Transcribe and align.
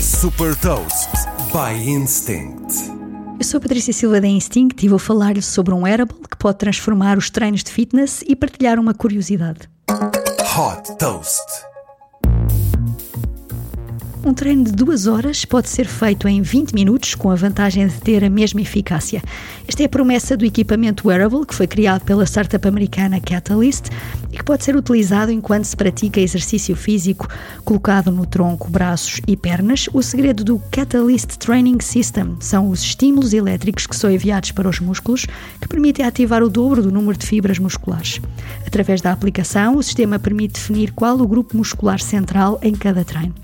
Super 0.00 0.56
Toast 0.56 1.10
by 1.52 1.78
Instinct. 1.86 2.90
Eu 3.38 3.44
sou 3.44 3.60
Patrícia 3.60 3.92
Silva 3.92 4.18
da 4.18 4.26
Instinct 4.26 4.82
e 4.82 4.88
vou 4.88 4.98
falar-lhe 4.98 5.42
sobre 5.42 5.74
um 5.74 5.82
wearable 5.82 6.16
que 6.30 6.38
pode 6.38 6.56
transformar 6.56 7.18
os 7.18 7.28
treinos 7.28 7.62
de 7.62 7.70
fitness 7.70 8.24
e 8.26 8.34
partilhar 8.34 8.78
uma 8.78 8.94
curiosidade. 8.94 9.68
Hot 10.56 10.96
Toast. 10.98 11.70
Um 14.24 14.32
treino 14.32 14.64
de 14.64 14.72
duas 14.72 15.06
horas 15.06 15.44
pode 15.44 15.68
ser 15.68 15.86
feito 15.86 16.28
em 16.28 16.40
20 16.40 16.72
minutos, 16.72 17.14
com 17.14 17.30
a 17.30 17.34
vantagem 17.34 17.86
de 17.86 18.00
ter 18.00 18.22
a 18.22 18.30
mesma 18.30 18.60
eficácia. 18.60 19.22
Esta 19.66 19.82
é 19.82 19.86
a 19.86 19.88
promessa 19.88 20.36
do 20.36 20.44
equipamento 20.44 21.08
wearable 21.08 21.46
que 21.46 21.54
foi 21.54 21.66
criado 21.66 22.04
pela 22.04 22.24
startup 22.24 22.66
americana 22.66 23.20
Catalyst 23.20 23.86
que 24.40 24.44
pode 24.44 24.64
ser 24.64 24.74
utilizado 24.74 25.30
enquanto 25.30 25.66
se 25.66 25.76
pratica 25.76 26.18
exercício 26.18 26.74
físico 26.74 27.28
colocado 27.62 28.10
no 28.10 28.24
tronco, 28.24 28.70
braços 28.70 29.20
e 29.26 29.36
pernas. 29.36 29.86
O 29.92 30.02
segredo 30.02 30.42
do 30.42 30.58
Catalyst 30.70 31.36
Training 31.36 31.78
System 31.80 32.36
são 32.40 32.70
os 32.70 32.80
estímulos 32.80 33.34
elétricos 33.34 33.86
que 33.86 33.94
são 33.94 34.10
enviados 34.10 34.50
para 34.50 34.66
os 34.66 34.80
músculos 34.80 35.26
que 35.60 35.68
permitem 35.68 36.06
ativar 36.06 36.42
o 36.42 36.48
dobro 36.48 36.82
do 36.82 36.90
número 36.90 37.18
de 37.18 37.26
fibras 37.26 37.58
musculares. 37.58 38.18
Através 38.66 39.02
da 39.02 39.12
aplicação, 39.12 39.76
o 39.76 39.82
sistema 39.82 40.18
permite 40.18 40.54
definir 40.54 40.92
qual 40.92 41.20
o 41.20 41.28
grupo 41.28 41.54
muscular 41.54 42.00
central 42.00 42.58
em 42.62 42.72
cada 42.72 43.04
treino. 43.04 43.34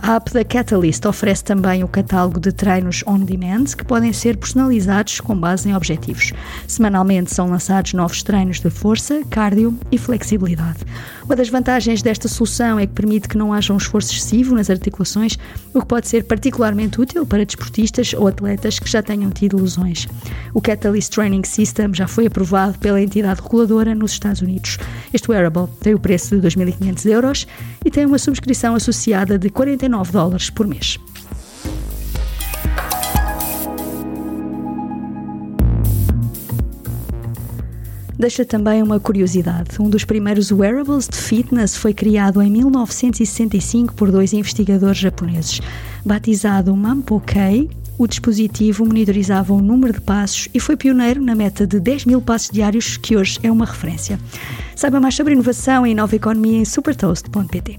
A 0.00 0.14
app 0.14 0.32
da 0.32 0.44
Catalyst 0.44 1.04
oferece 1.04 1.44
também 1.44 1.84
o 1.84 1.88
catálogo 1.88 2.40
de 2.40 2.52
treinos 2.52 3.04
on 3.06 3.18
demand 3.18 3.64
que 3.76 3.84
podem 3.84 4.14
ser 4.14 4.38
personalizados 4.38 5.20
com 5.20 5.36
base 5.36 5.68
em 5.68 5.74
objetivos. 5.74 6.32
Semanalmente 6.66 7.34
são 7.34 7.50
lançados 7.50 7.92
novos 7.92 8.22
treinos 8.22 8.60
de 8.60 8.70
força, 8.70 9.22
cardio 9.28 9.76
e 9.92 9.98
flexibilidade. 10.38 10.78
Uma 11.24 11.36
das 11.36 11.48
vantagens 11.48 12.00
desta 12.00 12.28
solução 12.28 12.78
é 12.78 12.86
que 12.86 12.92
permite 12.92 13.28
que 13.28 13.36
não 13.36 13.52
haja 13.52 13.72
um 13.72 13.76
esforço 13.76 14.12
excessivo 14.12 14.54
nas 14.54 14.70
articulações, 14.70 15.36
o 15.74 15.80
que 15.80 15.86
pode 15.86 16.08
ser 16.08 16.24
particularmente 16.24 17.00
útil 17.00 17.26
para 17.26 17.44
desportistas 17.44 18.14
ou 18.14 18.28
atletas 18.28 18.78
que 18.78 18.88
já 18.88 19.02
tenham 19.02 19.30
tido 19.30 19.60
lesões. 19.60 20.06
O 20.54 20.60
Catalyst 20.60 21.12
Training 21.12 21.44
System 21.44 21.92
já 21.92 22.06
foi 22.06 22.26
aprovado 22.26 22.78
pela 22.78 23.02
entidade 23.02 23.42
reguladora 23.42 23.94
nos 23.94 24.12
Estados 24.12 24.40
Unidos. 24.40 24.78
Este 25.12 25.30
wearable 25.30 25.66
tem 25.80 25.94
o 25.94 25.98
preço 25.98 26.38
de 26.38 26.46
2.500 26.46 27.06
euros 27.10 27.46
e 27.84 27.90
tem 27.90 28.06
uma 28.06 28.18
subscrição 28.18 28.74
associada 28.74 29.38
de 29.38 29.50
49 29.50 30.12
dólares 30.12 30.50
por 30.50 30.66
mês. 30.66 30.98
Deixa 38.18 38.44
também 38.44 38.82
uma 38.82 38.98
curiosidade. 38.98 39.80
Um 39.80 39.88
dos 39.88 40.04
primeiros 40.04 40.50
wearables 40.50 41.06
de 41.08 41.16
fitness 41.16 41.76
foi 41.76 41.94
criado 41.94 42.42
em 42.42 42.50
1965 42.50 43.94
por 43.94 44.10
dois 44.10 44.32
investigadores 44.32 44.98
japoneses. 44.98 45.60
Batizado 46.04 46.74
Mampo-Kei, 46.76 47.70
o 47.96 48.08
dispositivo 48.08 48.84
monitorizava 48.84 49.52
o 49.52 49.62
número 49.62 49.92
de 49.92 50.00
passos 50.00 50.48
e 50.52 50.58
foi 50.58 50.76
pioneiro 50.76 51.22
na 51.22 51.36
meta 51.36 51.64
de 51.64 51.78
10 51.78 52.06
mil 52.06 52.20
passos 52.20 52.50
diários, 52.50 52.96
que 52.96 53.16
hoje 53.16 53.38
é 53.44 53.52
uma 53.52 53.64
referência. 53.64 54.18
Saiba 54.74 54.98
mais 54.98 55.14
sobre 55.14 55.34
inovação 55.34 55.86
e 55.86 55.94
nova 55.94 56.16
economia 56.16 56.58
em 56.58 56.64
supertoast.pt. 56.64 57.78